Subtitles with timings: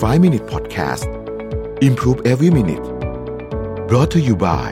[0.00, 1.04] 5 Minute Podcast
[1.82, 2.82] Improve Every Minute
[3.86, 4.70] brought to you by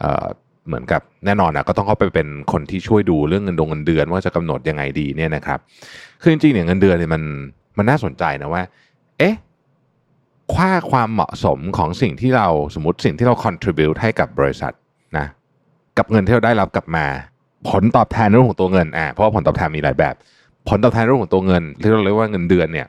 [0.00, 5.58] เเหมือนกับแน่นอนนะก็ต้องเข้าไปเป็นคนที่ช่วยดูเรื่องเงินดงเงินเดือนว่าจะกำหนดยังไงดีเนี่ยนะครับ
[6.20, 7.22] คือจริงๆเนี่ยเงินเดือนเนี่ยมัน
[7.78, 8.62] มันน่าสนใจนะว่า
[9.18, 9.34] เอ๊ะ
[10.54, 14.72] ค่าความเหมาะสมของสิ่งที่เราสมมติสิ่งที่เรา contribute ให้กับบริษัท
[15.18, 15.26] นะ
[15.98, 17.06] กับเงินที่เราได้รับกลับมา
[17.70, 20.14] ผลตอบแทนเรื่องของตัวเงินอ่าเพราะว่าผลตอบแทนมีหลายแบบ
[20.68, 22.86] ผลตอบแทนเรื่องของตัวเงินที่เราเรียกว่าเงินเดือนเนี่ย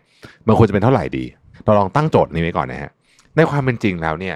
[0.48, 1.26] มันควรจะเป็นเท่าไหร่ดี
[1.64, 2.92] เราลองตั้งโจทย์นี้ไว้ก่อนนะฮะ
[3.36, 4.36] ในความเป็นจริงแล้วเนี่ย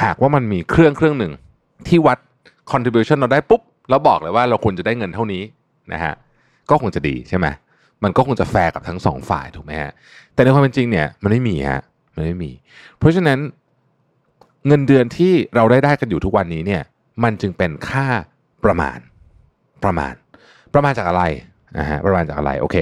[0.00, 1.32] หากว่ามันมีเครื่องเครื่องหนึ่ง
[1.88, 2.18] ที่วัด
[2.72, 5.42] contribution เราได้ปุ๊บแล้วบอกเลยว่าเราควรจะได้เงินเท่านี้
[5.92, 6.14] นะฮะ
[6.70, 7.46] ก็คงจะดีใช่ไหม
[8.04, 9.92] มันก็คงจะแฟร์กับทั้งสองฝ่ายถูกไหมฮะ
[10.34, 11.80] แต่ในความเป็นจริงเนี่ยมันไม่มีฮะ
[12.14, 12.50] มันไม่มี
[12.98, 13.38] เพราะฉะนั้น
[14.66, 16.82] เงินเดือนที่เราได้ได้กันอยู่ทุกวันนี้เนี่ย
[17.24, 18.06] มันจึงเป็นค่า
[18.64, 18.98] ประมาณ
[19.84, 20.14] ประมาณ
[20.74, 21.22] ประมาณจากอะไร
[21.78, 22.76] นะฮะประมาณจากอะไรโอเค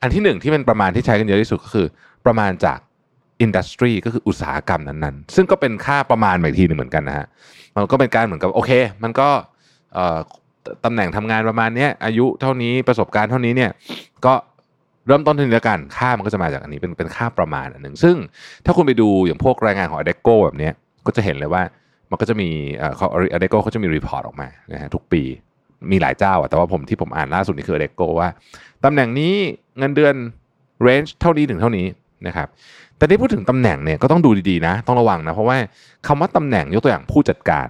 [0.00, 1.86] อันที่หนึ่งที่เป็นประมาณที่ใช้กันเยอะที่สุดก็คือ
[2.26, 2.78] ประมาณจาก
[3.40, 7.26] อินดัสทรีก็คืออุตสาหกรรมนั้นๆ ซึ่งก็เป็นค่าประมาณอีกทีหนึ่งเหมือนกันนะฮะ
[7.74, 8.70] มันก็เป็นการเหมือนกับโอเค
[9.02, 9.28] มันก็
[10.84, 13.70] ตำแหน่งทำงานประมาณนี้อายุเท่านี้ประสบการณ์เท่านี้เนี่ย
[14.26, 14.34] ก็
[15.06, 18.16] เริ่มต้นทีล้วกันค่ามันก็จะมาจากอันนี้เป็นเป็นค่าประมาณอันหนึ่งซึ่ง
[18.64, 20.70] ถ้าคุณไปดูอย่างพวกรายงานของ Adecco แบบนี้
[21.06, 21.62] ก็จะเห็นเลยว่า
[22.10, 22.48] มันก็จะมี
[22.80, 25.22] อ่อเขา Adecco เขาจะมีรีพอร์ตออกมานะฮะทุกปี
[25.90, 28.28] มีหลายเจ้าอะแต่ว่าผมที่ผมอ่านล่าสุดนี่คือ Adecco ว่า
[28.84, 29.34] ตำแหน่งนี้
[29.78, 30.14] เงินเดือน
[30.86, 31.86] range เท่านี้ถึงเท่านี้
[32.26, 32.48] นะครับ
[32.98, 35.56] แต่ที่พูดถึงตำแหน่งเนี่ยก็ต้องดูดีๆนะ ต้องระวังนะ เพราะว่า
[36.06, 37.68] คำว่าตำแหน่งยกตัวอย่างผู้จัดการ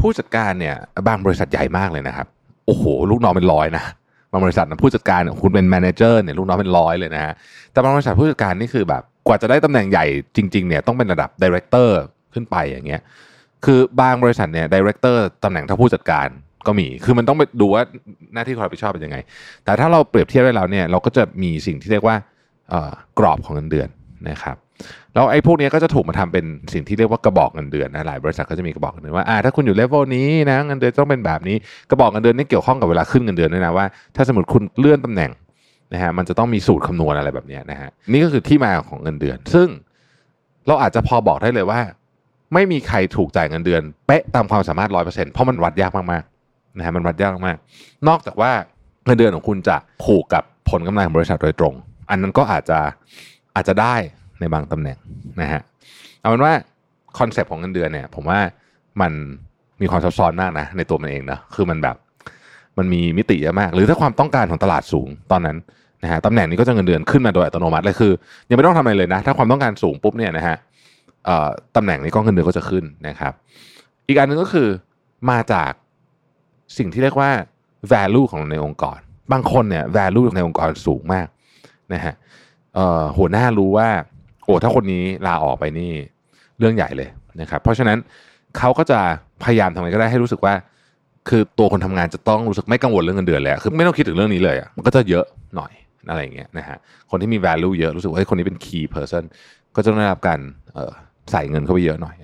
[0.00, 0.74] ผู้จัดการเนี่ย
[1.08, 2.26] บางบริษัทใหญ่มากเลยนะครับ
[2.66, 3.84] โอ้โห ลูกน้องเป็นร้อยนะ
[4.32, 7.32] บางบริษัทนะผู้จัดการคุณเป็น manager เนี่ยลูกน้องเป็นร้อยเลยนะฮะ
[7.72, 10.06] แต่บางบริษัทผู้จัดการนี่คือแบบกว่าจะได้ตำแหน่งใหญ่
[10.36, 11.98] จริงๆเนี่ยต้องเป็นระดับ director
[12.34, 13.00] ขึ้นไปอย่างเงี้ย
[13.64, 16.28] คือบางบริษัทเนี่ย director ตำแหน่งเท่าผู้จัดการ
[16.66, 17.82] ก็มี คือมันต้องไปดูว่า
[18.34, 19.18] หน้าที่ความรับผิดชอบเป็นยังไง
[19.64, 22.16] แต่ถ้าเราเปรียบเทียบได้แล้วเนี่ยเราก็จะมีสิ่งที่เรียกว่า
[23.18, 23.88] กรอบของเงินเดือน
[24.28, 24.56] นะครับ
[25.14, 31.56] แล้วไอ้พวกนี้ก็จะถูกมาทำเป็นสิ่งที่เรียกว่ากระบอกเงินเดือนนะหลายบริษัทก็จะมีกระบอกเงินเดือนว่าอ่าถ้าคุณอยู่เลเวลนี้นะเงินเดือนต้องเป็นแบบนี้
[31.90, 33.86] กระบอกเงินเดือนนี่เกี่ยวข้องกับเวลาขึ้นเงินเดือนด้วยนะว่า
[34.16, 35.30] ถ้าสมมติคุณเลื่อนตำแหน่ง
[35.92, 39.68] นะฮะมันจะต้องมีสูตรคำนวณอะไรแบบนี้นะฮะนี่ก็คือที่มาของเงินเดือน ซึ่ง
[40.66, 41.80] เราอาจจะพอบอกได้เลยว่า
[42.54, 46.24] ไม่มีใครถูกจ่ายเงินเดือนเป๊ะตามความสามารถร้อยเปอร์เซ็นต์เพราะมันวัดยากมาก
[46.78, 47.56] นะฮะมันวัดยากมาก
[48.08, 48.52] นอกจากว่า
[49.04, 51.74] เงินเดือนของคุณจะผูกกับผลกำไรของบริษัทโดยตรง
[52.10, 52.78] อันนั้นก็อาจจะ
[53.54, 53.94] อาจจะได้
[54.40, 54.98] ในบางตำแหน่ง
[55.40, 55.60] นะฮะ
[56.20, 56.52] เอาเป็นว่า
[57.18, 58.38] concept ของเงินเดือนเนี่ย ผมว่า
[59.00, 59.12] มัน
[59.80, 61.96] มีความซับซ้อนมากนะในตัวมันเองนะคือมันแบบ
[62.78, 65.56] มันมีมิติเยอะมาก หรือถ้าความต้องการของตลาดสูงตอนนั้น
[66.02, 68.12] นะฮะตำแหน่งนี้ก็จะเงินเดือนขึ้นมาโดยอัตโนมัติเลยคือ
[68.48, 70.56] ยังไม่ต้องทำอะไรเลยนะ ถ้าความต้องการสูงปุ๊บเนี่ยนะฮะ
[71.76, 73.32] ตำแหน่งนี้ก็เงินเดือนก็จะขึ้นนะครับ
[74.06, 74.68] อีกอันหนึงก็คือ
[75.30, 75.70] มาจาก
[76.78, 77.30] สิ่งที่เรียกว่า
[77.92, 78.98] value ของในองค์กร
[79.32, 81.26] บางคนเนี่ย value ในองค์กรสูงมาก
[81.92, 82.14] นะฮะ
[83.18, 83.88] หัวหน้ารู้ว่า
[84.44, 85.92] โอ้ถ้าคนนี้ลาออกไปนี่
[86.58, 87.08] เรื่องใหญ่เลย
[87.40, 87.98] นะครับ เพราะฉะนั้น
[88.58, 88.98] เขาก็จะ
[89.44, 90.54] พยายามทำอะไรก็ได้ให้รู้สึกว่า
[91.28, 95.24] คือตัวคนทำงานจะต้องรู้สึกไม่กังวลเรื่องเงินเดือนเลยคือไม่ต้องคิดถึงเรื่องนี้เลยอะมันก็จะเยอะ
[95.56, 95.72] หน่อย
[96.08, 96.76] อะไรอย่างเงี้ยนะฮะ
[97.10, 99.22] คนที่มี value เยอะรู้สึกว่าเฮ้คนนี้เป็น key person
[99.76, 100.38] ก็จะได้รับการ
[101.32, 102.14] ใส่เงินเข้าไปเยอะหน่อย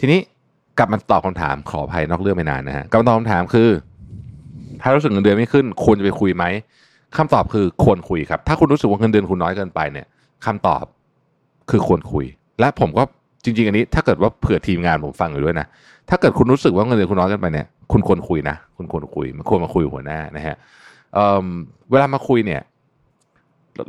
[0.00, 0.20] ทีนี้
[0.78, 3.68] กลับมาตอบคำถามขออภัยนอกเรื่องไปนานนะฮะกลับมาตอบคำถามคือ
[4.82, 6.44] ถ้ารู้สึกเงินเดือนไม่ขึ้นควรจะไปคุยไหม
[7.16, 10.06] คำตอบคือควรคุยครับ ถ้าคุณรู้สึกว่าเงินเดือนคุณน้อยเกินไปเนี่ย
[10.46, 10.84] คำตอบ
[11.70, 12.24] คือควรคุย
[12.60, 13.02] และผมก็
[13.44, 15.66] จริง ๆ อันนี้ ถ้าเกิดว่าเผื่อทีมงานผมฟังอยู่ด้วยนะ
[16.10, 20.56] ถ้าเกิดคุณรู้สึกว่าเงินเดือนคุณน้อยเกินไปเนี่ยคุณควรคุยนะคุณควรคุยมันควรมาคุยกับหัวหน้านะฮะ
[21.14, 22.60] เเวลามาคุยเนี่ย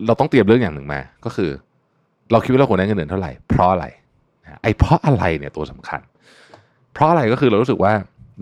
[0.05, 1.49] เราต้องเตรียมเรื่องอย่างหนึ่งมา ก็คือ
[2.31, 3.85] เราคิดว่าเราควรได้เงินเดือนเท่าไหร่เพราะอะไร
[4.63, 6.01] ไอ้เพราะอะไรเนี่ยตัวสำคัญ
[6.97, 7.93] เพราะอะไรก็คือเรารู้สึกว่า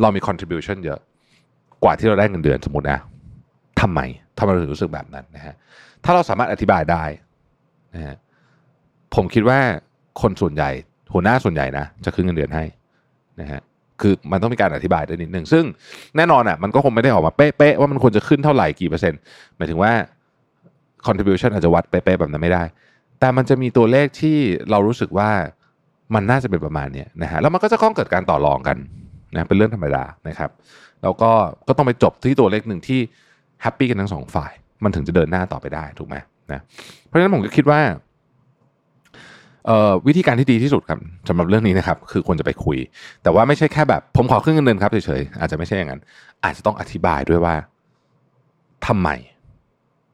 [0.01, 0.99] เรามี contribution เยอะ
[1.83, 2.99] กว่าที่เราได้เงินเดือนสมมตินะ
[3.81, 3.99] ทำไม
[4.37, 5.53] ทำไมเราถึงรู้สึกแบบนั้นนะฮะ
[6.03, 7.03] ถ้าเราสามารถอธิบายได้
[7.93, 8.15] นะฮะ
[9.15, 9.59] ผมคิดว่า
[10.21, 10.69] คนส่วนใหญ่
[11.13, 12.63] หัวหน้าส่วนใหญ่นะจะขึ้นเงินเดือนให้
[13.41, 13.61] นะฮะ
[14.01, 15.63] คือมันต้องมีการอธิบายด้วยนิดหนึ่งซึ่ง
[16.17, 19.19] แน่นอนอะมันก็คงไม่ได้ออกมาเป๊ะๆว่ามันควรจะขึ้นเท่าไหร่กี่เปอร์เซ็นต์
[19.57, 19.91] หมายถึงว่า
[21.07, 22.63] contribution อาจจะวัดเป๊ะๆแบบนั้นไม่ได้
[23.19, 24.37] แต่มันจะมีตัวเลขที่
[24.69, 25.31] เรารู้สึกว่า
[26.13, 28.77] มันน่าจะเป็นประมาณนี้นะฮะแล้วมันก็จะต้องเกิดการต่อรองกัน
[29.33, 30.49] นะเป็นเรื่องธรรมดานะครับ
[31.03, 31.31] แล้วก็
[31.67, 32.99] ก็ต้องไปจบที่ตัวเลขหนึ่งที่
[33.61, 34.51] แฮปปี้กันทั้งสองฝ่าย
[34.83, 36.15] มันถึงจะเดินหน้าต่อไปได้ถูกไหม
[36.51, 36.61] นะ
[37.05, 37.81] เพราะฉะนั้นผมก็คิดว่า
[40.07, 40.99] วิธีการที่ดีที่สุดครับ
[41.29, 42.77] สำหรับเรื่องนี้นะครับ คือควรจะไปคุย
[43.23, 46.01] แต่ว่าไม่ใช่แค่แบบ ผมขอขึ้นเงินเดือนครับเฉยๆอาจจะไม่ใช่อย่างนั้น
[46.43, 47.55] อาจจะต้องอธิบายด้วยว่า
[48.87, 49.09] ทำไม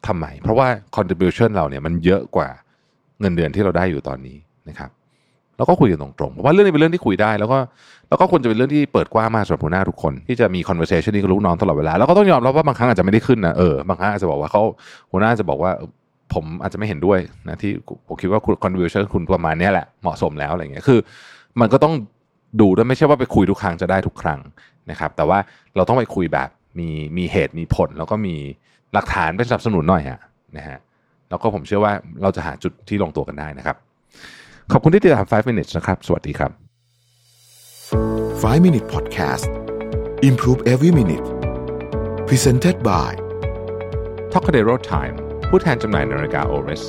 [0.07, 2.47] ทำไม เพราะว่า contribution เราเนี่ยมันเยอะกว่า
[3.19, 4.37] เงินเดือนที่เราได้อยู่ตอนนี้
[4.69, 4.89] นะครับ
[5.57, 7.57] แล้วก็คุยกันตรงๆเพราะว่าเรื่องนี้เป็นเรื่องที่คุยได้ แล้วก็
[8.09, 14.61] แล้วก็ควรจะเป็นเรื่องที่เปิดกว้างมากสำหรับหัวหน้าทุกคน ที่จะมี conversation นี้กับลูกน้องตลอดเวลาแล้วก็ต้องยอมรับว่าบางครั้งอาจจะไม่ได้ขึ้นนะเออบางครั้งอาจจะบอกว่าเขา
[15.11, 15.71] หัวหน้าจะบอกว่า
[16.33, 17.71] ผมอาจจะไม่เห็นด้วยนะที่
[18.07, 20.99] ผมคิดว่าคุณ contribution คุณประมาณนี้แหละเหมาะสมแล้วอะไรเงี้ยคือ
[21.59, 21.93] มันก็ต้อง
[22.61, 24.39] ดูด้วยไม่ใช่ว่าไปคุยทุกครั้งจะได้ทุกครั้ง
[24.91, 25.39] นะครับ แต่ว่า
[25.75, 26.49] เราต้องไปคุยแบบ
[26.79, 28.35] มีมีเหตุมีผล แล้วก็มี
[28.93, 30.19] หลักฐานเป็นสนับสนุนหน่อยฮะ
[30.57, 30.79] นะฮะ
[31.29, 33.77] แล้วก็ผมเชื่อว่าเราจะหาจุดที่ลงตัวกันได้นะครับ
[34.73, 36.51] ขอบคุณที่ติดตาม 5 minutes นะครับ สวัสดีครับ
[38.41, 39.45] 5 Minute Podcast
[40.29, 41.27] Improve Every Minute
[42.27, 43.11] Presented by
[44.33, 45.15] t o c a d e r o Time
[45.49, 46.83] ผู้แทนจำหน่ายนาฬิกา Oris